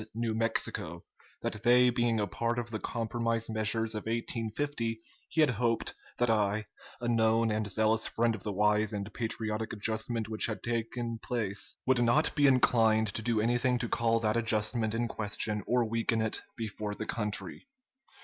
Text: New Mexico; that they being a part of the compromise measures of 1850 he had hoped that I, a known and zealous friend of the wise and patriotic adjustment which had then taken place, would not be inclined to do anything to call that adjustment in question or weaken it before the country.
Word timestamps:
New 0.15 0.33
Mexico; 0.33 1.03
that 1.43 1.61
they 1.61 1.91
being 1.91 2.19
a 2.19 2.25
part 2.25 2.57
of 2.57 2.71
the 2.71 2.79
compromise 2.79 3.51
measures 3.51 3.93
of 3.93 4.07
1850 4.07 4.99
he 5.29 5.41
had 5.41 5.51
hoped 5.51 5.93
that 6.17 6.27
I, 6.27 6.65
a 6.99 7.07
known 7.07 7.51
and 7.51 7.69
zealous 7.69 8.07
friend 8.07 8.33
of 8.33 8.41
the 8.41 8.51
wise 8.51 8.93
and 8.93 9.13
patriotic 9.13 9.73
adjustment 9.73 10.27
which 10.27 10.47
had 10.47 10.61
then 10.63 10.73
taken 10.73 11.19
place, 11.21 11.77
would 11.85 12.01
not 12.01 12.33
be 12.33 12.47
inclined 12.47 13.09
to 13.13 13.21
do 13.21 13.39
anything 13.39 13.77
to 13.77 13.87
call 13.87 14.19
that 14.21 14.35
adjustment 14.37 14.95
in 14.95 15.07
question 15.07 15.61
or 15.67 15.85
weaken 15.87 16.19
it 16.19 16.41
before 16.57 16.95
the 16.95 17.05
country. 17.05 17.67